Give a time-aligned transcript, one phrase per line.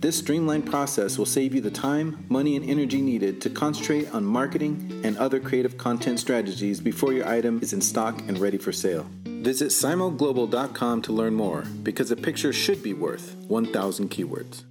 [0.00, 4.24] This streamlined process will save you the time, money, and energy needed to concentrate on
[4.24, 8.70] marketing and other creative content strategies before your item is in stock and ready for
[8.70, 9.08] sale.
[9.24, 14.62] Visit simoglobal.com to learn more because a picture should be worth 1,000 keywords.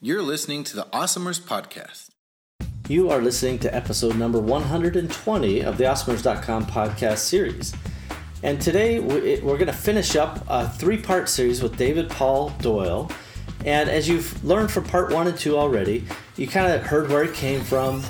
[0.00, 2.08] You're listening to the Awesomers Podcast.
[2.88, 7.74] You are listening to episode number 120 of the Awesomers.com podcast series.
[8.42, 13.10] And today we're going to finish up a three part series with David Paul Doyle.
[13.64, 16.04] And as you've learned from part one and two already,
[16.36, 18.02] you kind of heard where he came from,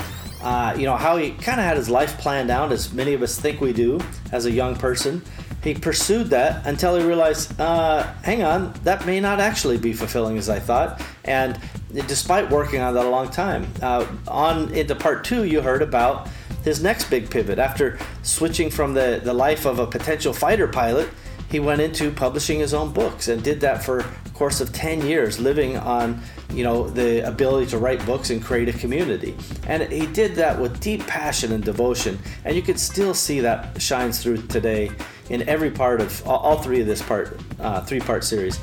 [0.43, 3.23] uh, you know, how he kind of had his life planned out, as many of
[3.23, 4.01] us think we do
[4.33, 5.23] as a young person.
[5.63, 10.39] He pursued that until he realized, uh, hang on, that may not actually be fulfilling
[10.39, 11.03] as I thought.
[11.25, 11.59] And
[11.93, 16.29] despite working on that a long time, uh, on into part two, you heard about
[16.65, 17.59] his next big pivot.
[17.59, 21.11] After switching from the, the life of a potential fighter pilot,
[21.51, 25.05] he went into publishing his own books and did that for a course of 10
[25.07, 26.21] years living on
[26.53, 29.37] you know the ability to write books and create a community.
[29.67, 32.19] And he did that with deep passion and devotion.
[32.45, 34.91] And you can still see that shines through today
[35.29, 38.59] in every part of all three of this part uh, three part series.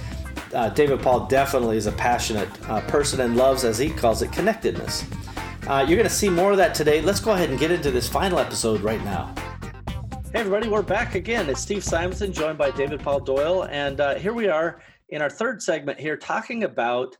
[0.53, 4.31] Uh, david paul definitely is a passionate uh, person and loves as he calls it
[4.31, 5.05] connectedness.
[5.67, 7.01] Uh, you're going to see more of that today.
[7.01, 9.33] Let's go ahead and get into this final episode right now
[10.33, 11.49] Hey, everybody, we're back again.
[11.49, 13.63] It's Steve Simonson, joined by David Paul Doyle.
[13.71, 17.17] And uh, here we are in our third segment here talking about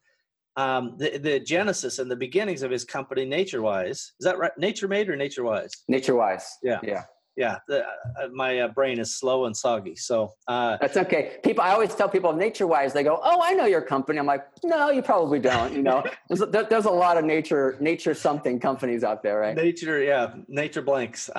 [0.57, 3.91] um, the, the genesis and the beginnings of his company, NatureWise.
[3.91, 4.51] Is that right?
[4.57, 5.71] Nature Made or NatureWise?
[5.89, 6.43] NatureWise.
[6.61, 6.79] Yeah.
[6.83, 7.03] Yeah.
[7.37, 7.59] Yeah.
[7.69, 9.95] The, uh, my uh, brain is slow and soggy.
[9.95, 11.37] So uh, that's okay.
[11.43, 14.45] People, I always tell people NatureWise, they go, "Oh, I know your company." I'm like,
[14.63, 19.03] "No, you probably don't." You know, there's, there's a lot of nature, nature something companies
[19.03, 19.55] out there, right?
[19.55, 21.29] Nature, yeah, nature blanks.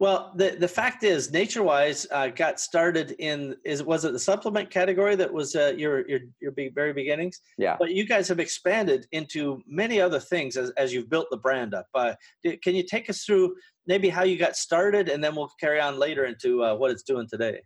[0.00, 4.68] Well, the, the fact is, NatureWise uh, got started in is was it the supplement
[4.68, 7.40] category that was uh, your your your very beginnings?
[7.58, 7.76] Yeah.
[7.78, 11.74] But you guys have expanded into many other things as, as you've built the brand
[11.74, 11.86] up.
[11.94, 12.14] Uh,
[12.62, 13.54] can you take us through
[13.86, 17.04] maybe how you got started, and then we'll carry on later into uh, what it's
[17.04, 17.60] doing today?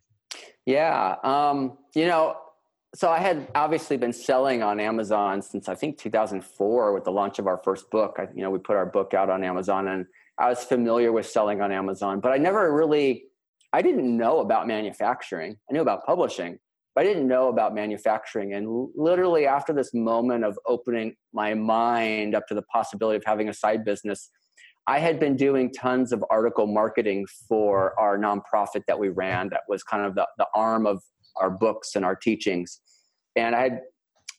[0.67, 1.17] Yeah.
[1.25, 2.37] Um, you know,
[2.94, 7.38] so I had obviously been selling on Amazon since I think 2004 with the launch
[7.38, 8.17] of our first book.
[8.19, 10.06] I, you know, we put our book out on Amazon and
[10.38, 13.25] I was familiar with selling on Amazon, but I never really,
[13.72, 15.56] I didn't know about manufacturing.
[15.69, 16.59] I knew about publishing,
[16.94, 18.54] but I didn't know about manufacturing.
[18.54, 23.49] And literally after this moment of opening my mind up to the possibility of having
[23.49, 24.31] a side business,
[24.87, 29.62] I had been doing tons of article marketing for our nonprofit that we ran that
[29.69, 31.03] was kind of the, the arm of
[31.37, 32.81] our books and our teachings.
[33.37, 33.81] And I had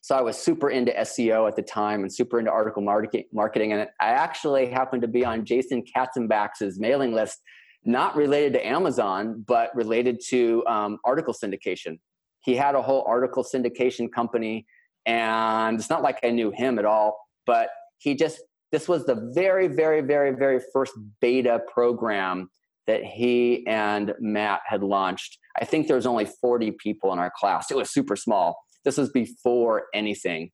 [0.01, 3.73] so I was super into SEO at the time and super into article marketing.
[3.73, 7.39] And I actually happened to be on Jason Katzenback's mailing list,
[7.83, 11.99] not related to Amazon, but related to um, article syndication.
[12.41, 14.65] He had a whole article syndication company.
[15.05, 19.31] And it's not like I knew him at all, but he just, this was the
[19.33, 22.49] very, very, very, very first beta program
[22.87, 25.37] that he and Matt had launched.
[25.59, 27.69] I think there was only 40 people in our class.
[27.69, 30.51] It was super small this was before anything.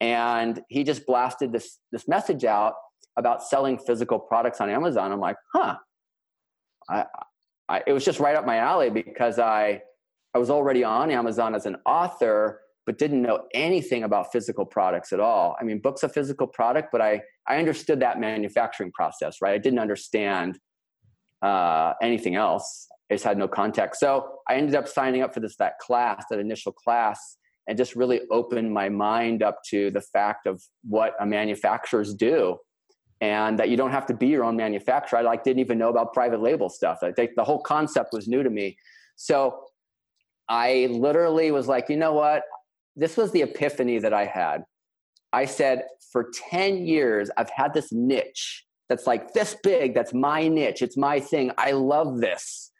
[0.00, 2.74] And he just blasted this, this message out
[3.16, 5.12] about selling physical products on Amazon.
[5.12, 5.76] I'm like, huh.
[6.88, 7.04] I,
[7.68, 9.80] I, it was just right up my alley because I,
[10.34, 15.12] I was already on Amazon as an author, but didn't know anything about physical products
[15.12, 15.56] at all.
[15.58, 19.54] I mean, book's a physical product, but I, I understood that manufacturing process, right?
[19.54, 20.58] I didn't understand
[21.40, 22.88] uh, anything else.
[23.10, 24.00] I just had no context.
[24.00, 27.96] So I ended up signing up for this that class, that initial class, and just
[27.96, 32.58] really opened my mind up to the fact of what a manufacturers do
[33.20, 35.18] and that you don't have to be your own manufacturer.
[35.18, 36.98] I like didn't even know about private label stuff.
[37.02, 38.76] I think the whole concept was new to me.
[39.16, 39.64] So
[40.48, 42.42] I literally was like, you know what?
[42.96, 44.64] This was the epiphany that I had.
[45.32, 49.94] I said, for 10 years, I've had this niche that's like this big.
[49.94, 50.82] That's my niche.
[50.82, 51.50] It's my thing.
[51.58, 52.70] I love this.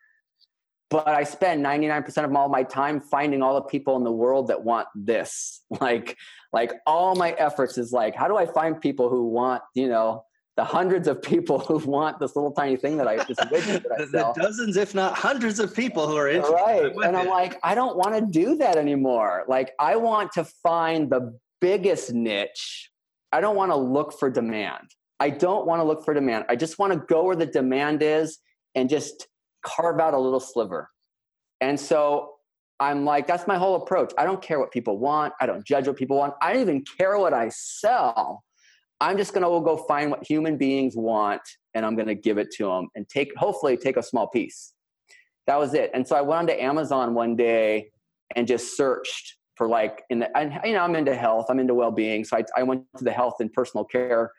[0.95, 4.47] But I spend 99% of all my time finding all the people in the world
[4.47, 5.61] that want this.
[5.81, 6.17] Like,
[6.53, 10.25] like all my efforts is like, how do I find people who want, you know,
[10.57, 14.01] the hundreds of people who want this little tiny thing that I this widget that
[14.01, 14.35] I sell.
[14.35, 16.55] the dozens, if not hundreds, of people who are interested.
[16.55, 19.45] Right, and I'm like, I don't want to do that anymore.
[19.49, 22.93] Like, I want to find the biggest niche.
[23.33, 24.87] I don't want to look for demand.
[25.19, 26.45] I don't want to look for demand.
[26.49, 28.39] I just want to go where the demand is
[28.77, 29.27] and just
[29.65, 30.91] carve out a little sliver.
[31.61, 32.35] And so
[32.81, 34.13] I'm like, that's my whole approach.
[34.19, 35.33] I don't care what people want.
[35.41, 36.35] I don't judge what people want.
[36.43, 38.45] I don't even care what I sell.
[39.01, 41.43] I'm just going to go find what human beings want
[41.75, 44.73] and I'm going to give it to them and take, hopefully, take a small piece.
[45.47, 45.91] That was it.
[45.95, 47.91] And so I went onto Amazon one day
[48.35, 51.75] and just searched for like, in the, and, you know, I'm into health, I'm into
[51.75, 52.25] well being.
[52.25, 54.33] So I, I went to the health and personal care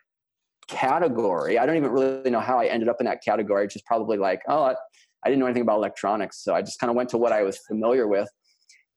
[0.67, 1.59] category.
[1.59, 3.67] I don't even really know how I ended up in that category.
[3.67, 4.75] Just probably like, oh,
[5.25, 6.43] I, didn't know anything about electronics.
[6.43, 8.29] So I just kind of went to what I was familiar with.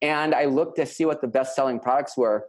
[0.03, 2.47] And I looked to see what the best selling products were.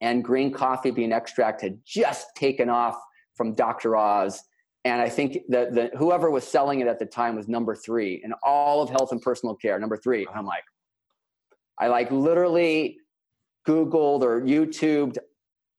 [0.00, 2.96] And green coffee bean extract had just taken off
[3.36, 3.96] from Dr.
[3.96, 4.42] Oz.
[4.84, 8.20] And I think that the, whoever was selling it at the time was number three
[8.22, 10.26] in all of health and personal care, number three.
[10.32, 10.64] I'm like,
[11.78, 12.98] I like literally
[13.66, 15.18] Googled or YouTubed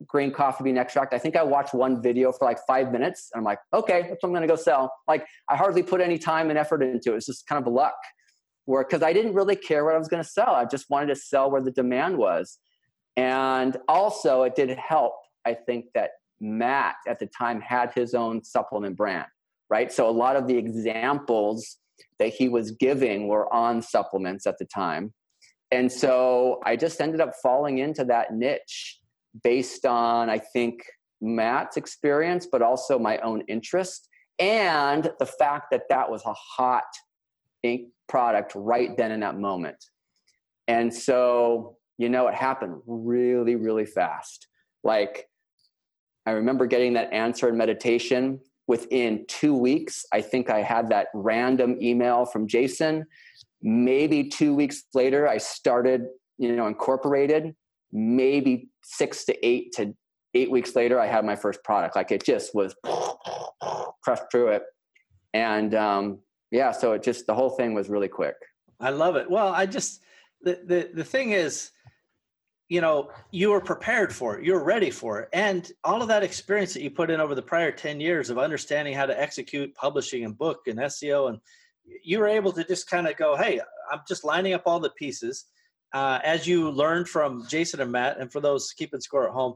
[0.08, 1.14] green coffee bean extract.
[1.14, 3.30] I think I watched one video for like five minutes.
[3.34, 4.94] And I'm like, okay, that's what I'm going to go sell.
[5.08, 7.18] Like I hardly put any time and effort into it.
[7.18, 7.96] It's just kind of luck.
[8.66, 10.54] Where because I didn't really care what I was going to sell.
[10.54, 12.60] I just wanted to sell where the demand was.
[13.18, 15.16] And also, it did help.
[15.46, 19.26] I think that Matt at the time had his own supplement brand,
[19.70, 19.92] right?
[19.92, 21.78] So a lot of the examples
[22.20, 25.14] that he was giving were on supplements at the time.
[25.72, 28.99] And so I just ended up falling into that niche
[29.44, 30.84] based on, I think,
[31.22, 34.08] Matt's experience, but also my own interest
[34.40, 36.86] and the fact that that was a hot
[37.62, 39.84] ink product right then in that moment.
[40.68, 44.48] And so, you know, it happened really, really fast.
[44.84, 45.28] Like,
[46.26, 50.06] I remember getting that answer in meditation within two weeks.
[50.14, 53.06] I think I had that random email from Jason.
[53.62, 56.06] Maybe two weeks later, I started,
[56.38, 57.56] you know, incorporated
[57.92, 59.94] maybe six to eight to
[60.34, 61.96] eight weeks later, I had my first product.
[61.96, 62.76] Like it just was
[64.04, 64.64] crushed through it.
[65.34, 66.20] And um,
[66.52, 68.36] yeah, so it just, the whole thing was really quick.
[68.80, 69.30] I love it.
[69.30, 70.02] Well, I just,
[70.42, 71.72] the, the, the thing is,
[72.70, 75.30] you know, you were prepared for it, you're ready for it.
[75.34, 78.38] And all of that experience that you put in over the prior 10 years of
[78.38, 81.40] understanding how to execute publishing and book and SEO, and
[82.04, 83.60] you were able to just kind of go, hey,
[83.92, 85.46] I'm just lining up all the pieces
[85.94, 89.56] uh, as you learned from Jason and Matt, and for those keeping score at home,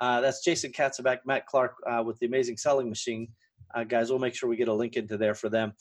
[0.00, 3.28] uh, that's Jason Katzenback, Matt Clark uh, with the Amazing Selling Machine.
[3.74, 5.72] Uh, guys, we'll make sure we get a link into there for them.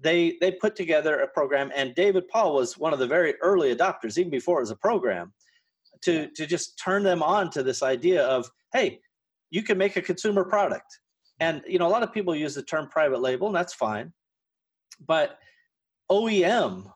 [0.00, 3.74] They they put together a program, and David Paul was one of the very early
[3.74, 5.32] adopters, even before it was a program,
[6.02, 9.00] to to just turn them on to this idea of hey,
[9.50, 10.98] you can make a consumer product,
[11.40, 14.12] and you know a lot of people use the term private label, and that's fine,
[15.04, 15.38] but
[16.10, 16.92] OEM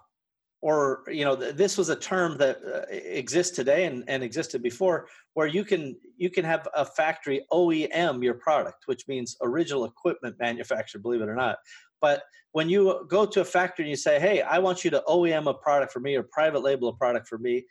[0.63, 5.09] or you know this was a term that uh, exists today and, and existed before
[5.35, 10.35] where you can you can have a factory oem your product which means original equipment
[10.39, 11.59] manufacturer believe it or not.
[12.01, 15.03] But when you go to a factory and you say hey i want you to
[15.09, 17.65] oem a product for me or private label a product for me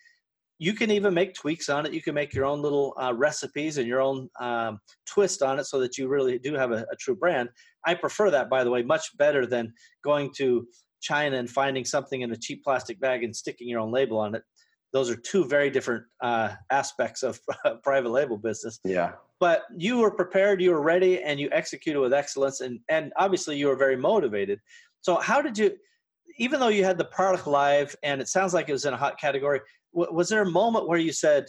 [0.62, 1.92] you can even make tweaks on it.
[1.92, 5.64] You can make your own little uh, recipes and your own um, twist on it
[5.64, 7.50] so that you really do have a, a true brand.
[7.84, 10.68] I prefer that by the way much better than going to
[11.02, 14.36] China and finding something in a cheap plastic bag and sticking your own label on
[14.36, 14.44] it.
[14.94, 17.40] Those are two very different uh, aspects of
[17.84, 18.80] private label business.
[18.84, 19.14] Yeah.
[19.40, 23.58] But you were prepared, you were ready, and you executed with excellence, and and obviously
[23.58, 24.60] you were very motivated.
[25.02, 25.78] So how did you?
[26.38, 28.98] Even though you had the product live, and it sounds like it was in a
[28.98, 29.62] hot category,
[29.94, 31.46] was there a moment where you said,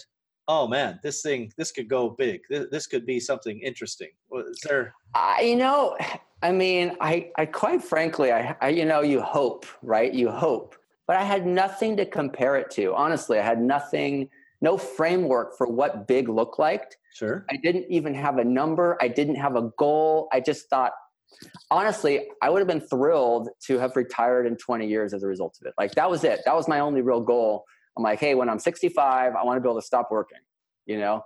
[0.48, 2.40] "Oh man, this thing, this could go big.
[2.48, 4.10] This, this could be something interesting"?
[4.30, 4.94] Was there?
[5.14, 5.96] Uh, you know,
[6.42, 10.12] I mean, I, I quite frankly, I, I, you know, you hope, right?
[10.12, 10.74] You hope,
[11.06, 12.94] but I had nothing to compare it to.
[12.94, 14.28] Honestly, I had nothing,
[14.60, 16.96] no framework for what big looked like.
[17.14, 17.46] Sure.
[17.50, 18.98] I didn't even have a number.
[19.00, 20.28] I didn't have a goal.
[20.32, 20.92] I just thought,
[21.70, 25.58] honestly, I would have been thrilled to have retired in 20 years as a result
[25.60, 25.74] of it.
[25.78, 26.40] Like that was it.
[26.44, 27.64] That was my only real goal.
[27.96, 30.38] I'm like, hey, when I'm 65, I want to be able to stop working,
[30.86, 31.22] you know?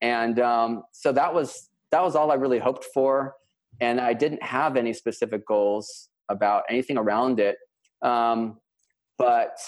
[0.00, 3.34] And um, so that was that was all I really hoped for
[3.80, 7.56] and I didn't have any specific goals about anything around it.
[8.02, 8.58] Um,
[9.18, 9.58] but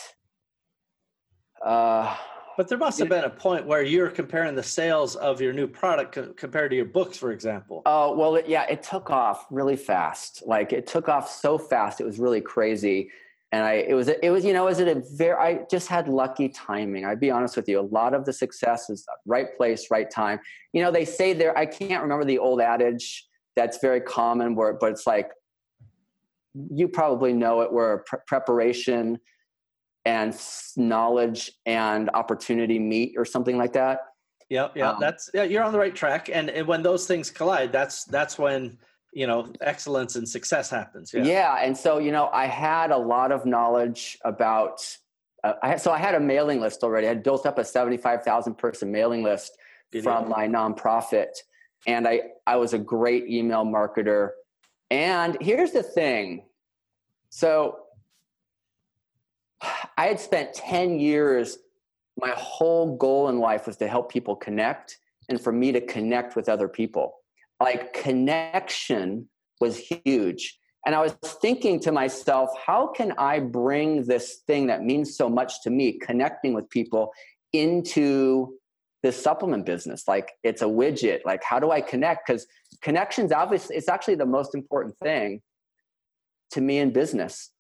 [1.65, 2.17] uh,
[2.57, 5.67] but there must have been a point where you're comparing the sales of your new
[5.67, 7.83] product co- compared to your books, for example.
[7.87, 10.43] Oh well, it, yeah, it took off really fast.
[10.47, 13.11] Like it took off so fast, it was really crazy.
[13.53, 16.09] And I it was it was you know was it a very I just had
[16.09, 17.05] lucky timing.
[17.05, 17.79] I'd be honest with you.
[17.79, 20.41] A lot of the success is right place, right time.
[20.73, 21.57] You know, they say there.
[21.57, 25.31] I can't remember the old adage that's very common, where but it's like
[26.71, 29.19] you probably know it, where pre- preparation
[30.05, 30.35] and
[30.77, 34.01] knowledge and opportunity meet, or something like that.
[34.49, 35.45] Yeah, yeah, um, that's yeah.
[35.45, 38.79] You're on the right track, and, and when those things collide, that's that's when
[39.13, 42.97] you know excellence and success happens yeah, yeah and so you know i had a
[42.97, 44.81] lot of knowledge about
[45.45, 47.07] uh, I so i had a mailing list already.
[47.07, 49.57] I had built up a 75000 person mailing list
[50.03, 51.31] from my nonprofit
[51.87, 54.31] and i i was a great email marketer.
[54.91, 56.45] And here's the thing.
[57.29, 57.79] So
[59.97, 61.59] i had spent 10 years
[62.21, 66.37] my whole goal in life was to help people connect and for me to connect
[66.37, 67.22] with other people
[67.63, 69.29] like connection
[69.61, 70.59] was huge.
[70.85, 75.29] And I was thinking to myself, how can I bring this thing that means so
[75.29, 77.13] much to me, connecting with people,
[77.53, 78.55] into
[79.05, 80.09] this supplement business?
[80.09, 81.21] Like it's a widget.
[81.25, 82.27] Like, how do I connect?
[82.27, 82.49] Because
[82.81, 85.41] connections, obviously, it's actually the most important thing
[86.51, 87.53] to me in business.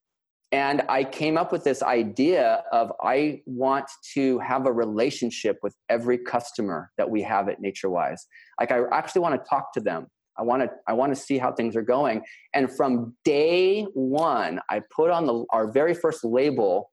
[0.52, 5.74] And I came up with this idea of I want to have a relationship with
[5.88, 8.20] every customer that we have at NatureWise.
[8.60, 10.08] Like I actually want to talk to them.
[10.38, 12.22] I want to I want to see how things are going.
[12.52, 16.90] And from day one, I put on the our very first label.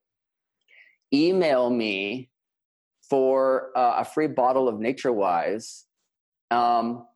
[1.14, 2.30] Email me
[3.10, 5.86] for uh, a free bottle of NatureWise,
[6.52, 7.08] um,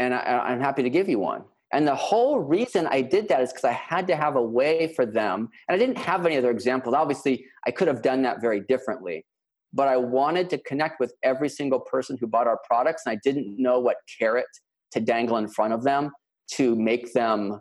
[0.00, 1.44] and I, I'm happy to give you one.
[1.72, 4.92] And the whole reason I did that is because I had to have a way
[4.94, 5.48] for them.
[5.68, 6.94] And I didn't have any other examples.
[6.94, 9.26] Obviously, I could have done that very differently.
[9.72, 13.02] But I wanted to connect with every single person who bought our products.
[13.04, 14.46] And I didn't know what carrot
[14.92, 16.12] to dangle in front of them
[16.52, 17.60] to make them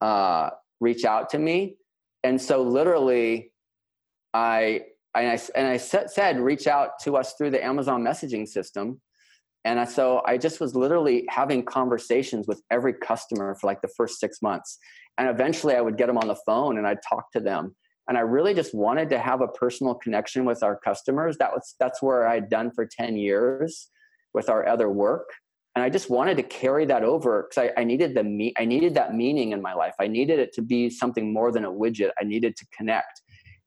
[0.00, 1.76] uh, reach out to me.
[2.22, 3.50] And so, literally,
[4.32, 4.82] I
[5.14, 9.00] and I, and I said, reach out to us through the Amazon messaging system
[9.64, 14.18] and so I just was literally having conversations with every customer for like the first
[14.18, 14.78] six months.
[15.18, 17.76] And eventually I would get them on the phone and I'd talk to them.
[18.08, 21.36] And I really just wanted to have a personal connection with our customers.
[21.38, 23.88] That was that's where I'd done for 10 years
[24.34, 25.28] with our other work.
[25.74, 28.64] And I just wanted to carry that over because I, I, needed the me I
[28.64, 29.94] needed that meaning in my life.
[30.00, 32.10] I needed it to be something more than a widget.
[32.20, 33.22] I needed to connect.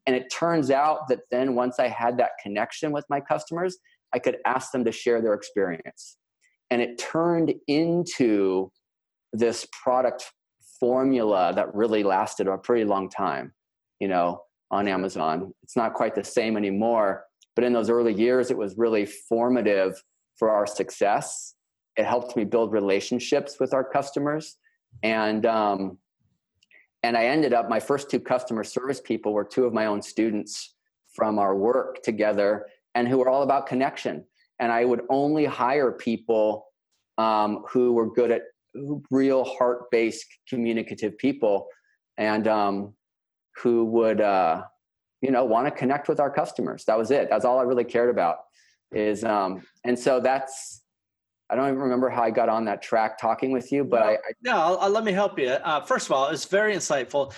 [0.05, 3.77] And it turns out that then once I had that connection with my customers,
[4.15, 6.17] I could ask them to share their experience.
[6.71, 8.71] And it turned into
[9.33, 10.31] this product
[10.79, 13.53] formula that really lasted a pretty long time,
[13.99, 14.41] you know,
[14.71, 15.53] on Amazon.
[15.63, 20.01] It's not quite the same anymore, but in those early years, it was really formative
[20.39, 21.55] for our success.
[21.97, 24.57] It helped me build relationships with our customers.
[25.03, 25.97] And, um,
[27.03, 30.01] and I ended up, my first two customer service people were two of my own
[30.01, 30.73] students
[31.13, 34.25] from our work together and who were all about connection.
[34.59, 36.65] And I would only hire people
[37.17, 38.43] um, who were good at
[39.11, 41.67] real heart based communicative people
[42.17, 42.93] and um,
[43.57, 44.63] who would, uh,
[45.21, 46.85] you know, want to connect with our customers.
[46.85, 47.29] That was it.
[47.29, 48.37] That's all I really cared about.
[48.91, 50.81] Is um, and so that's
[51.49, 54.09] I don't even remember how I got on that track talking with you, but well,
[54.09, 55.49] I, I no, I'll, I'll, let me help you.
[55.49, 57.33] Uh, first of all, it's very insightful.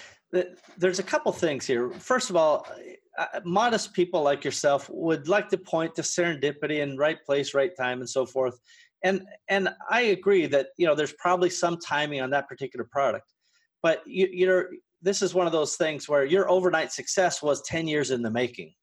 [0.78, 1.90] There's a couple things here.
[1.92, 2.68] First of all,
[3.18, 7.72] uh, modest people like yourself would like to point to serendipity and right place, right
[7.76, 8.60] time, and so forth.
[9.04, 13.34] And and I agree that you know there's probably some timing on that particular product,
[13.82, 14.68] but you you
[15.02, 18.32] this is one of those things where your overnight success was 10 years in the
[18.32, 18.74] making,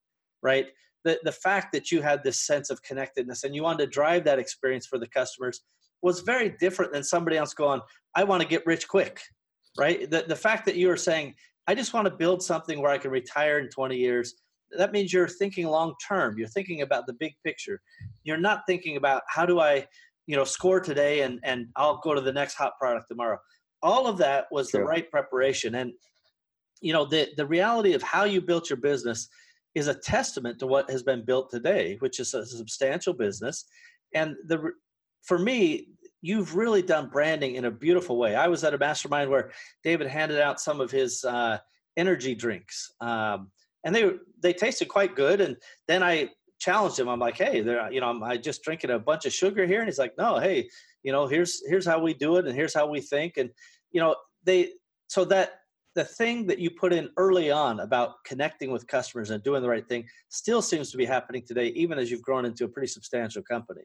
[0.42, 0.66] right?
[1.04, 4.24] The the fact that you had this sense of connectedness and you wanted to drive
[4.24, 5.60] that experience for the customers
[6.02, 7.80] was very different than somebody else going,
[8.14, 9.20] I want to get rich quick,
[9.78, 10.08] right?
[10.10, 11.34] The the fact that you were saying,
[11.66, 14.35] I just want to build something where I can retire in 20 years.
[14.76, 16.37] That means you're thinking long term.
[16.38, 17.80] You're thinking about the big picture.
[18.25, 19.87] You're not thinking about how do I,
[20.26, 23.38] you know, score today and and I'll go to the next hot product tomorrow.
[23.83, 24.80] All of that was True.
[24.80, 25.76] the right preparation.
[25.76, 25.92] And
[26.80, 29.28] you know, the the reality of how you built your business
[29.75, 33.64] is a testament to what has been built today, which is a substantial business.
[34.14, 34.73] And the
[35.23, 35.88] for me,
[36.25, 38.35] you've really done branding in a beautiful way.
[38.35, 39.50] I was at a mastermind where
[39.83, 41.59] David handed out some of his uh,
[41.99, 43.50] energy drinks, um,
[43.85, 44.11] and they
[44.43, 45.43] they tasted quite good.
[45.43, 47.11] And then I challenged him.
[47.11, 49.81] I'm like, hey, there, you know, I'm I just drinking a bunch of sugar here,
[49.81, 50.66] and he's like, no, hey,
[51.02, 53.50] you know, here's here's how we do it, and here's how we think, and
[53.93, 54.71] you know, they
[55.09, 55.61] so that
[55.95, 59.69] the thing that you put in early on about connecting with customers and doing the
[59.69, 62.88] right thing still seems to be happening today, even as you've grown into a pretty
[62.88, 63.83] substantial company.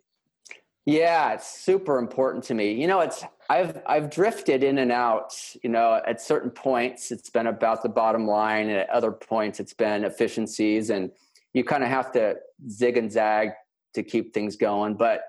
[0.89, 2.72] Yeah, it's super important to me.
[2.72, 5.36] You know, it's I've I've drifted in and out.
[5.62, 9.60] You know, at certain points it's been about the bottom line, and at other points
[9.60, 11.12] it's been efficiencies, and
[11.53, 12.38] you kind of have to
[12.72, 13.51] zig and zag
[13.93, 14.96] to keep things going.
[14.96, 15.25] But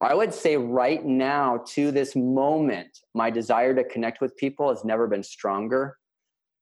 [0.00, 4.84] I would say right now, to this moment, my desire to connect with people has
[4.84, 5.96] never been stronger.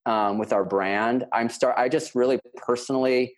[0.05, 1.75] Um, with our brand, I'm start.
[1.75, 3.35] I just really personally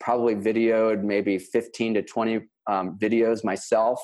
[0.00, 4.00] probably videoed maybe 15 to 20 um, videos myself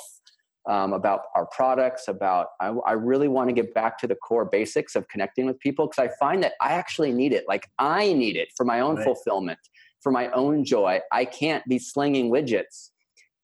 [0.67, 4.45] um, about our products about I, I really want to get back to the core
[4.45, 7.45] basics of connecting with people because i find that i actually need it.
[7.47, 9.05] Like i need it for my own right.
[9.05, 9.59] fulfillment
[10.01, 11.01] for my own joy.
[11.13, 12.91] I can't be slinging widgets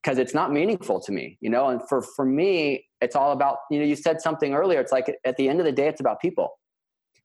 [0.03, 1.69] because it's not meaningful to me you know?
[1.69, 5.15] And for for me it's all about you know you said something earlier it's like
[5.25, 6.59] at the end of the day it's about people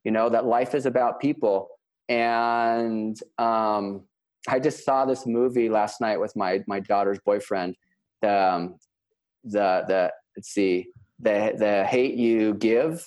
[0.03, 0.29] you know?
[0.29, 1.69] That life is about people.
[2.09, 4.03] And um,
[4.47, 7.75] i just saw this movie last night with my my daughter's boyfriend
[8.23, 8.75] um,
[9.45, 10.87] the the let's see
[11.19, 13.05] the the hate you give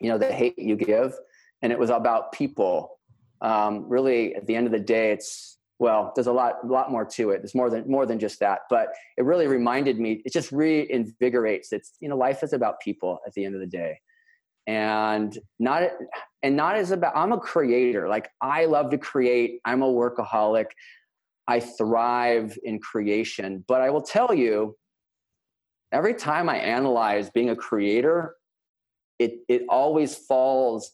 [0.00, 1.14] you know the hate you give
[1.62, 2.98] and it was about people.
[3.42, 6.90] Um, really at the end of the day it's well there's a lot a lot
[6.90, 7.38] more to it.
[7.38, 11.72] There's more than more than just that but it really reminded me it just reinvigorates
[11.72, 13.98] it's you know life is about people at the end of the day.
[14.66, 15.84] And not
[16.42, 18.08] and not as about i'm a creator.
[18.08, 19.60] Like i love to create.
[19.64, 20.66] I'm a workaholic.
[21.48, 23.64] I thrive in creation.
[23.66, 24.76] But i will tell you
[25.92, 28.36] every time I analyze being a creator,
[29.18, 30.92] it, it always falls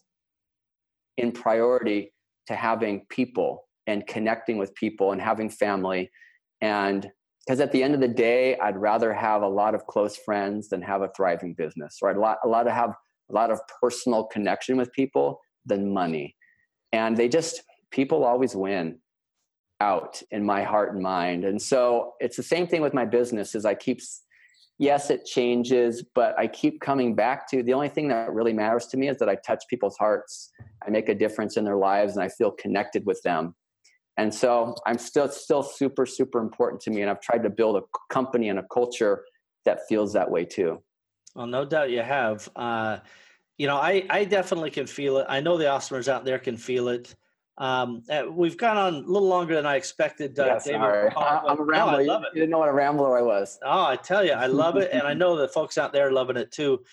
[1.17, 2.13] in priority
[2.47, 6.11] to having people and connecting with people and having family.
[6.61, 7.09] And
[7.45, 10.67] because at the end of the day, I'd rather have a lot of close friends
[10.69, 12.15] than have a thriving business, right?
[12.15, 12.93] A lot, a lot to have
[13.29, 16.35] a lot of personal connection with people than money.
[16.91, 17.61] And they just,
[17.91, 18.99] people always win
[19.79, 21.45] out in my heart and mind.
[21.45, 24.01] And so it's the same thing with my business is I keep
[24.77, 28.87] yes, it changes, but I keep coming back to the only thing that really matters
[28.87, 30.51] to me is that I touch people's hearts.
[30.85, 33.55] I make a difference in their lives and I feel connected with them.
[34.17, 37.77] And so I'm still still super super important to me and I've tried to build
[37.77, 39.23] a company and a culture
[39.65, 40.81] that feels that way too.
[41.35, 42.49] Well, no doubt you have.
[42.55, 42.97] Uh,
[43.57, 45.25] you know, I I definitely can feel it.
[45.29, 47.15] I know the Awesomers out there can feel it.
[47.57, 50.37] Um, uh, we've gone on a little longer than I expected.
[50.37, 51.11] Uh, yeah, sorry.
[51.15, 51.91] I'm a rambler.
[51.93, 52.29] No, I love it.
[52.33, 53.57] You didn't know what a rambler I was.
[53.63, 56.11] Oh, I tell you, I love it, and I know the folks out there are
[56.11, 56.83] loving it too.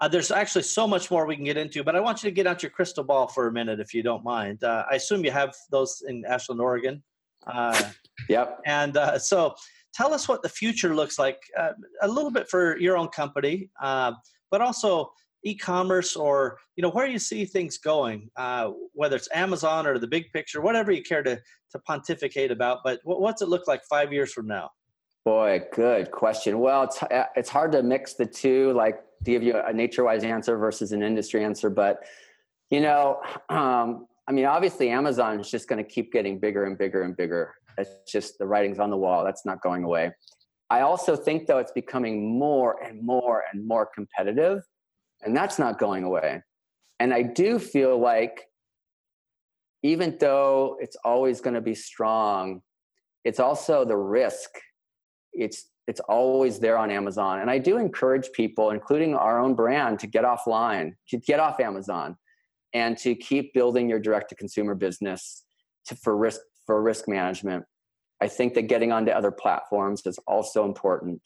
[0.00, 2.34] Uh, there's actually so much more we can get into, but I want you to
[2.34, 4.62] get out your crystal ball for a minute, if you don't mind.
[4.62, 7.02] Uh, I assume you have those in Ashland, Oregon.
[7.46, 7.90] Uh,
[8.28, 8.60] yep.
[8.64, 9.54] And uh, so,
[9.94, 11.40] tell us what the future looks like
[12.02, 15.12] a little bit for your own company, but also
[15.44, 20.06] e-commerce or you know where you see things going uh, whether it's amazon or the
[20.06, 23.82] big picture whatever you care to to pontificate about but what, what's it look like
[23.88, 24.70] five years from now?
[25.24, 26.58] Boy good question.
[26.58, 30.24] Well it's, uh, it's hard to mix the two like to give you a nature-wise
[30.24, 32.04] answer versus an industry answer but
[32.70, 36.78] you know um, i mean obviously amazon is just going to keep getting bigger and
[36.78, 37.54] bigger and bigger.
[37.76, 39.24] It's just the writing's on the wall.
[39.24, 40.10] That's not going away.
[40.70, 44.62] I also think though it's becoming more and more and more competitive
[45.22, 46.42] and that's not going away.
[47.00, 48.46] And I do feel like
[49.82, 52.62] even though it's always going to be strong,
[53.24, 54.50] it's also the risk.
[55.32, 57.40] It's it's always there on Amazon.
[57.40, 61.60] And I do encourage people, including our own brand, to get offline, to get off
[61.60, 62.18] Amazon,
[62.74, 65.44] and to keep building your direct to consumer business
[65.86, 67.64] to, for risk for risk management.
[68.20, 71.22] I think that getting onto other platforms is also important.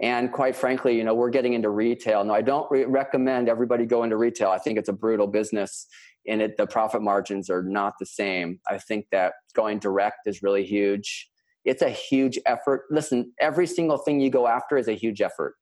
[0.00, 2.22] And quite frankly, you know, we're getting into retail.
[2.22, 4.50] Now, I don't re- recommend everybody go into retail.
[4.50, 5.86] I think it's a brutal business
[6.26, 8.60] and it, the profit margins are not the same.
[8.68, 11.28] I think that going direct is really huge.
[11.64, 12.82] It's a huge effort.
[12.90, 15.54] Listen, every single thing you go after is a huge effort.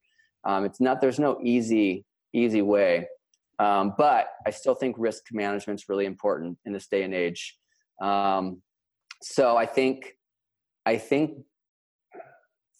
[0.44, 3.08] Um, it's not, there's no easy, easy way.
[3.58, 7.56] Um, but I still think risk management is really important in this day and age.
[8.02, 8.60] Um,
[9.22, 10.12] so I think,
[10.84, 11.38] I think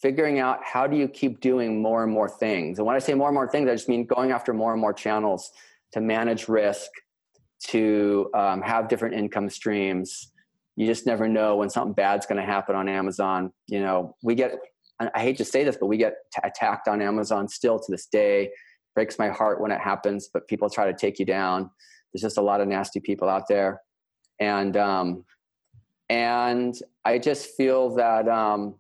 [0.01, 2.79] figuring out how do you keep doing more and more things.
[2.79, 4.81] And when I say more and more things, I just mean going after more and
[4.81, 5.51] more channels
[5.93, 6.91] to manage risk,
[7.69, 10.33] to um, have different income streams.
[10.77, 13.53] You just never know when something bad's going to happen on Amazon.
[13.67, 14.59] You know, we get,
[15.01, 18.07] I hate to say this, but we get t- attacked on Amazon still to this
[18.07, 18.51] day.
[18.95, 21.71] Breaks my heart when it happens, but people try to take you down.
[22.13, 23.81] There's just a lot of nasty people out there.
[24.39, 25.25] And, um,
[26.11, 28.75] and I just feel that, um,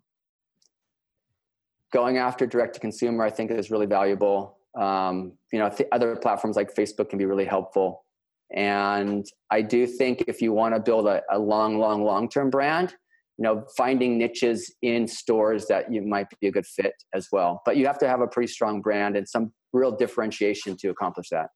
[1.96, 4.58] going after direct to consumer, I think is really valuable.
[4.78, 8.04] Um, you know, th- other platforms like Facebook can be really helpful.
[8.52, 12.50] And I do think if you want to build a, a long, long, long term
[12.50, 12.94] brand,
[13.38, 17.60] you know finding niches in stores that you might be a good fit as well
[17.66, 21.28] but you have to have a pretty strong brand and some real differentiation to accomplish
[21.28, 21.48] that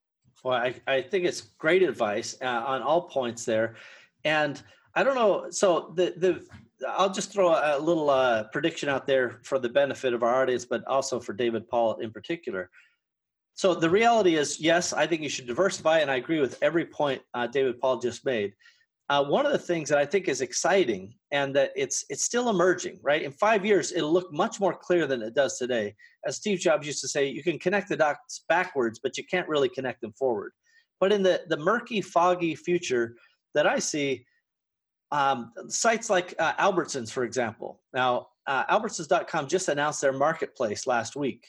[0.44, 3.76] well i, I think it's great advice uh, on all points there
[4.24, 4.62] and
[4.94, 6.33] i don't know so the the
[6.88, 10.64] i'll just throw a little uh, prediction out there for the benefit of our audience
[10.64, 12.71] but also for david paul in particular
[13.55, 16.85] so the reality is yes i think you should diversify and i agree with every
[16.85, 18.53] point uh, david paul just made
[19.11, 22.49] uh, one of the things that I think is exciting and that it's it's still
[22.49, 23.23] emerging, right?
[23.23, 25.97] In five years, it'll look much more clear than it does today.
[26.25, 29.49] As Steve Jobs used to say, you can connect the dots backwards, but you can't
[29.49, 30.53] really connect them forward.
[31.01, 33.16] But in the the murky, foggy future
[33.55, 34.25] that I see,
[35.12, 37.81] um, sites like uh, Albertsons, for example.
[37.92, 41.46] Now, uh, Albertsons.com just announced their marketplace last week,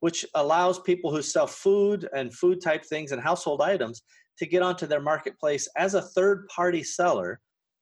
[0.00, 4.02] which allows people who sell food and food type things and household items
[4.38, 7.40] to get onto their marketplace as a third party seller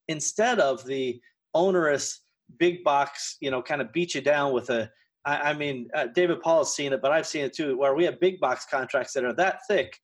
[0.08, 1.20] instead of the
[1.54, 2.22] onerous
[2.58, 4.90] big box, you know, kind of beat you down with a.
[5.24, 7.94] I, I mean, uh, David Paul has seen it, but I've seen it too, where
[7.94, 9.96] we have big box contracts that are that thick,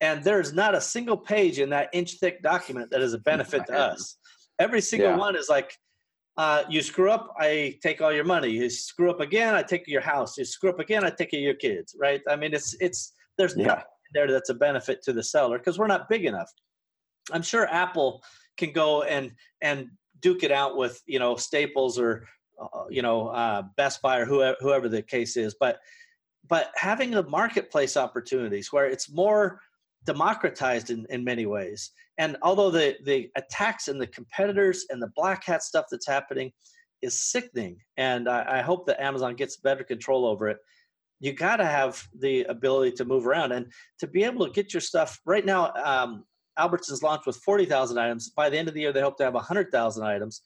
[0.00, 3.66] and there's not a single page in that inch thick document that is a benefit
[3.66, 4.16] to us.
[4.58, 5.16] Every single yeah.
[5.16, 5.76] one is like,
[6.36, 8.50] uh, you screw up, I take all your money.
[8.50, 10.36] You screw up again, I take your house.
[10.36, 11.94] You screw up again, I take your kids.
[11.98, 12.20] Right?
[12.28, 13.66] I mean, it's it's there's yeah.
[13.66, 16.50] nothing there that's a benefit to the seller because we're not big enough.
[17.32, 18.22] I'm sure Apple
[18.56, 19.90] can go and and
[20.20, 22.26] duke it out with you know Staples or
[22.60, 25.78] uh, you know uh, Best Buy or whoever, whoever the case is, but
[26.48, 29.60] but having the marketplace opportunities where it's more
[30.04, 31.90] democratized in, in many ways.
[32.18, 36.52] And although the, the attacks and the competitors and the black hat stuff that's happening
[37.02, 40.58] is sickening, and I, I hope that Amazon gets better control over it,
[41.20, 43.52] you got to have the ability to move around.
[43.52, 46.24] And to be able to get your stuff right now um,
[46.58, 48.30] albertsons launched with 40000 items.
[48.30, 50.42] By the end of the year they hope to have 100000 items.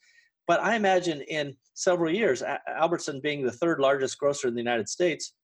[0.47, 4.89] But i imagine in several years albertson being the third largest grocer in the united
[4.89, 5.35] states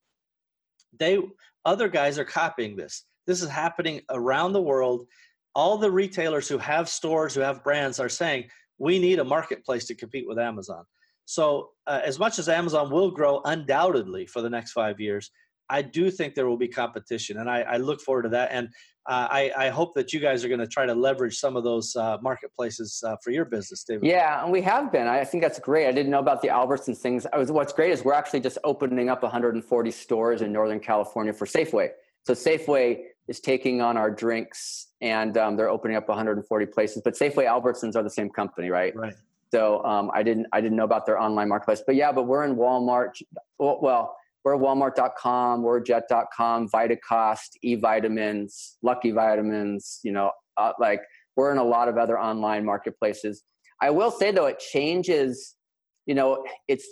[0.97, 1.19] they
[1.65, 3.05] other guys are copying this.
[3.27, 5.07] This is happening around the world
[5.55, 8.45] all the retailers who have stores who have brands are saying
[8.77, 10.83] we need a marketplace to compete with amazon
[11.25, 15.31] so, uh, as much as Amazon will grow undoubtedly for the next five years,
[15.67, 18.51] I do think there will be competition, and I, I look forward to that.
[18.51, 18.67] And
[19.07, 21.63] uh, I, I, hope that you guys are going to try to leverage some of
[21.63, 24.05] those uh, marketplaces uh, for your business, David.
[24.05, 25.07] Yeah, and we have been.
[25.07, 25.87] I think that's great.
[25.87, 27.25] I didn't know about the Albertsons things.
[27.35, 31.45] Was, what's great is we're actually just opening up 140 stores in Northern California for
[31.45, 31.89] Safeway.
[32.25, 37.01] So Safeway is taking on our drinks, and um, they're opening up 140 places.
[37.03, 38.95] But Safeway, Albertsons are the same company, right?
[38.95, 39.13] Right.
[39.51, 41.81] So um, I didn't I didn't know about their online marketplace.
[41.85, 43.21] But yeah, but we're in Walmart.
[43.57, 49.99] Well, we're Walmart.com, we're Jet.com, Vitacost, E Vitamins, Lucky Vitamins.
[50.03, 51.01] You know, uh, like
[51.35, 53.43] we're in a lot of other online marketplaces.
[53.81, 55.55] I will say though, it changes.
[56.05, 56.87] You know, it's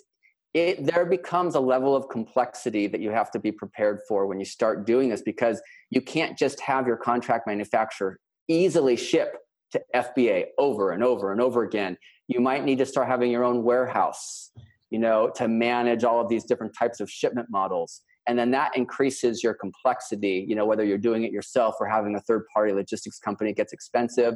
[0.54, 4.40] it there becomes a level of complexity that you have to be prepared for when
[4.40, 9.38] you start doing this because you can't just have your contract manufacturer easily ship
[9.72, 11.98] to FBA over and over and over again.
[12.28, 14.52] You might need to start having your own warehouse
[14.92, 18.02] you know to manage all of these different types of shipment models.
[18.28, 22.16] And then that increases your complexity you know whether you're doing it yourself or having
[22.16, 24.36] a third party logistics company it gets expensive.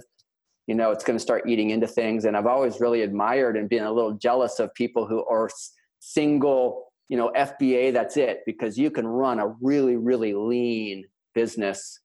[0.66, 2.26] You know it's going to start eating into things.
[2.26, 5.48] And i've always really admired and been a little jealous of people who are
[6.00, 12.00] single you know fba that's it because you can run a really really lean business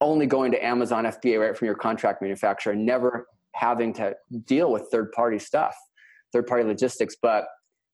[0.00, 4.88] only going to amazon fba right from your contract manufacturer never having to deal with
[4.90, 5.76] third party stuff,
[6.32, 7.16] third party logistics.
[7.20, 7.46] But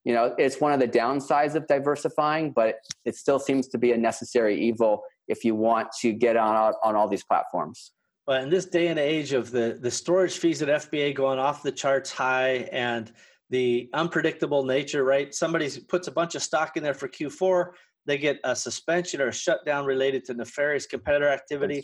[0.04, 3.92] you know, it's one of the downsides of diversifying, but it still seems to be
[3.92, 7.92] a necessary evil if you want to get on on all these platforms.
[8.26, 11.62] But in this day and age of the the storage fees at FBA going off
[11.62, 13.12] the charts high and
[13.50, 15.34] the unpredictable nature, right?
[15.34, 17.72] Somebody puts a bunch of stock in there for Q4,
[18.08, 21.82] they get a suspension or a shutdown related to nefarious competitor activity.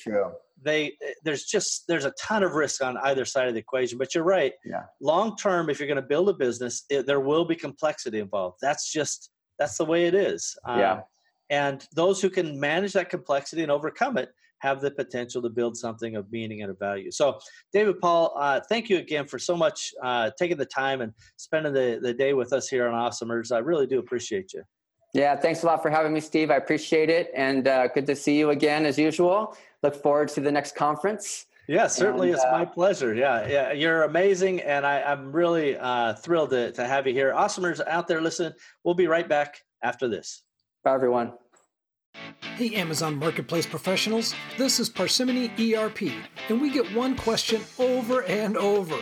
[0.63, 3.99] They there's just there's a ton of risk on either side of the equation.
[3.99, 4.55] But you're right.
[4.65, 4.85] Yeah.
[5.03, 8.57] Long term, if you're going to build a business, it, there will be complexity involved.
[8.63, 10.57] That's just that's the way it is.
[10.67, 11.01] Um, yeah.
[11.51, 14.31] And those who can manage that complexity and overcome it
[14.65, 17.11] have the potential to build something of meaning and of value.
[17.11, 17.39] So,
[17.73, 21.73] David Paul, uh, thank you again for so much uh, taking the time and spending
[21.75, 23.55] the, the day with us here on Awesomers.
[23.55, 24.63] I really do appreciate you.
[25.13, 26.51] Yeah, thanks a lot for having me, Steve.
[26.51, 27.31] I appreciate it.
[27.37, 29.57] And uh, good to see you again as usual.
[29.83, 31.47] Look forward to the next conference.
[31.69, 33.15] Yeah, certainly and, it's uh, my pleasure.
[33.15, 37.33] Yeah, yeah, you're amazing, and I, am really uh, thrilled to, to have you here.
[37.33, 38.53] Awesomers out there, listen.
[38.83, 40.43] We'll be right back after this.
[40.83, 41.33] Bye, everyone.
[42.57, 44.33] Hey, Amazon Marketplace professionals.
[44.57, 46.03] This is Parsimony ERP,
[46.49, 48.97] and we get one question over and over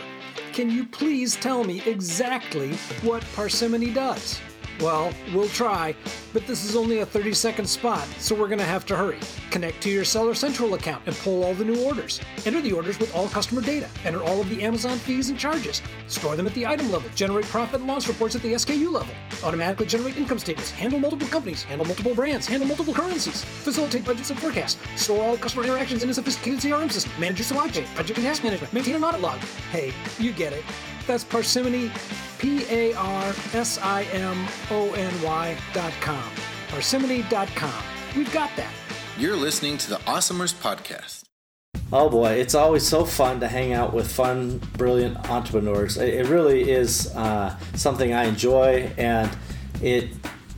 [0.53, 2.73] Can you please tell me exactly
[3.03, 4.39] what Parsimony does?
[4.79, 5.95] Well, we'll try,
[6.33, 9.19] but this is only a 30 second spot, so we're gonna have to hurry.
[9.51, 12.19] Connect to your Seller Central account and pull all the new orders.
[12.45, 13.87] Enter the orders with all customer data.
[14.03, 15.81] Enter all of the Amazon fees and charges.
[16.07, 17.09] Store them at the item level.
[17.15, 19.13] Generate profit and loss reports at the SKU level.
[19.43, 20.71] Automatically generate income statements.
[20.71, 21.63] Handle multiple companies.
[21.63, 22.47] Handle multiple brands.
[22.47, 23.43] Handle multiple currencies.
[23.43, 24.77] Facilitate budgets and forecasts.
[25.01, 27.11] Store all customer interactions in a sophisticated CRM system.
[27.19, 27.85] Manage your supply chain.
[27.95, 28.73] Budget and task management.
[28.73, 29.39] Maintain an audit log.
[29.71, 30.63] Hey, you get it.
[31.05, 31.91] That's Parsimony,
[32.39, 36.23] P A R S I M O N Y dot com.
[36.69, 37.83] Parsimony dot com.
[38.15, 38.71] We've got that.
[39.17, 41.23] You're listening to the Awesomers Podcast.
[41.91, 45.97] Oh boy, it's always so fun to hang out with fun, brilliant entrepreneurs.
[45.97, 49.29] It really is uh, something I enjoy, and
[49.81, 50.09] it,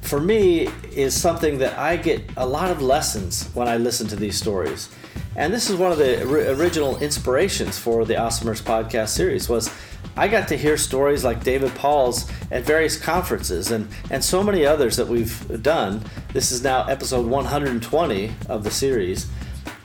[0.01, 4.15] for me, is something that I get a lot of lessons when I listen to
[4.15, 4.89] these stories.
[5.35, 9.69] And this is one of the original inspirations for the Awesomers podcast series was
[10.17, 14.65] I got to hear stories like David Paul's at various conferences and, and so many
[14.65, 16.01] others that we've done.
[16.31, 19.27] This is now episode 120 of the series.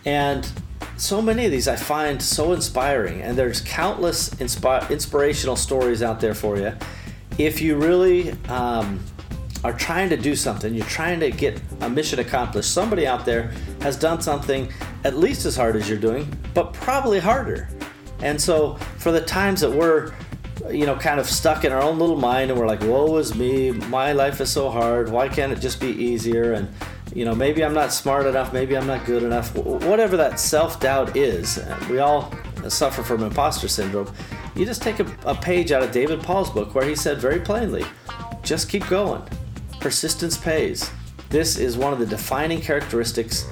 [0.06, 0.50] And
[0.96, 6.20] so many of these I find so inspiring, and there's countless inspi- inspirational stories out
[6.20, 6.74] there for you.
[7.36, 9.00] If you really um,
[9.64, 13.50] are trying to do something, you're trying to get a mission accomplished, somebody out there
[13.80, 17.68] has done something at least as hard as you're doing, but probably harder.
[18.22, 20.12] And so, for the times that we're,
[20.70, 23.34] you know, kind of stuck in our own little mind and we're like, woe is
[23.34, 26.52] me, my life is so hard, why can't it just be easier?
[26.52, 26.68] And,
[27.14, 30.80] you know, maybe I'm not smart enough, maybe I'm not good enough, whatever that self
[30.80, 32.32] doubt is, uh, we all
[32.62, 34.12] uh, suffer from imposter syndrome.
[34.54, 37.40] You just take a, a page out of David Paul's book where he said very
[37.40, 37.84] plainly,
[38.42, 39.22] just keep going.
[39.80, 40.90] Persistence pays.
[41.30, 43.46] This is one of the defining characteristics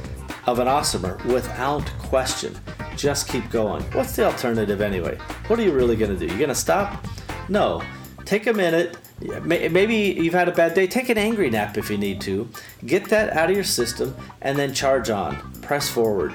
[0.47, 2.55] of an awesomer without question
[2.99, 3.83] just keep going.
[3.93, 5.17] What's the alternative anyway?
[5.47, 6.27] What are you really going to do?
[6.31, 7.07] You going to stop?
[7.49, 7.83] No.
[8.25, 8.99] Take a minute.
[9.43, 10.87] Maybe you've had a bad day.
[10.87, 12.49] Take an angry nap if you need to.
[12.85, 15.37] Get that out of your system and then charge on.
[15.63, 16.35] Press forward.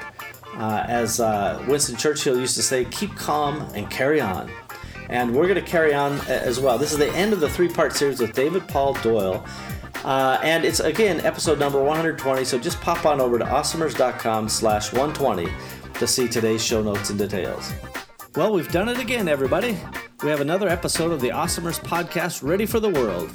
[0.55, 4.49] Uh, as uh, Winston Churchill used to say, keep calm and carry on.
[5.09, 6.77] And we're going to carry on as well.
[6.77, 9.45] This is the end of the three part series with David Paul Doyle.
[10.03, 14.91] Uh, and it's again episode number 120 so just pop on over to awesomers.com slash
[14.91, 15.49] 120
[16.03, 17.71] to see today's show notes and details.
[18.35, 19.77] Well, we've done it again, everybody.
[20.21, 23.31] We have another episode of the Awesomers podcast ready for the world.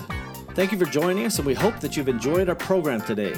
[0.51, 3.35] Thank you for joining us, and we hope that you've enjoyed our program today.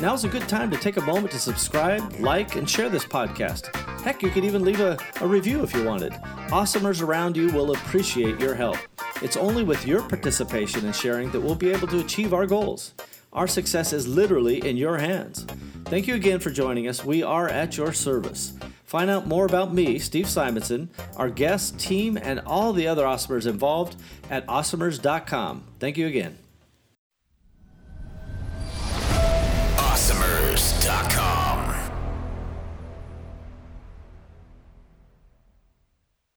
[0.00, 3.72] Now's a good time to take a moment to subscribe, like, and share this podcast.
[4.00, 6.14] Heck, you could even leave a, a review if you wanted.
[6.50, 8.78] Awesomers around you will appreciate your help.
[9.22, 12.94] It's only with your participation and sharing that we'll be able to achieve our goals.
[13.32, 15.46] Our success is literally in your hands.
[15.84, 17.04] Thank you again for joining us.
[17.04, 18.54] We are at your service.
[18.92, 23.46] Find out more about me, Steve Simonson, our guests, team, and all the other awesomers
[23.46, 23.96] involved
[24.28, 25.64] at awesomers.com.
[25.80, 26.36] Thank you again.